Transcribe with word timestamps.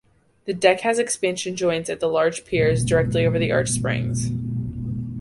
The 0.45 0.53
deck 0.55 0.79
has 0.81 0.97
expansion 0.97 1.55
joints 1.55 1.87
at 1.87 1.99
the 1.99 2.07
large 2.07 2.43
piers 2.43 2.83
directly 2.83 3.23
over 3.23 3.37
the 3.37 3.51
arch 3.51 3.69
springs. 3.69 4.31